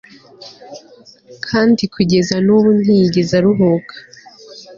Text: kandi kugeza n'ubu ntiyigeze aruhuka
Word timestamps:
kandi 1.47 1.81
kugeza 1.93 2.35
n'ubu 2.45 2.69
ntiyigeze 2.81 3.31
aruhuka 3.39 3.95